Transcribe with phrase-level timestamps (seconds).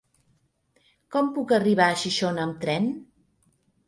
[1.15, 2.89] Com puc arribar a Xixona amb tren?